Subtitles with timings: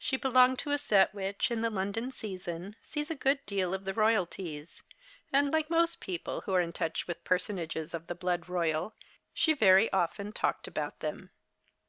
[0.00, 3.84] She belonged to a set which, in the London season, sees a good deal of
[3.84, 4.82] the Royalties,
[5.32, 6.44] and, like most peojjle wiio The Cheistmas Hirelings.
[6.44, 8.94] 23 are in toueli A\itli personages of the blood royal,
[9.32, 11.30] she very often talked about them.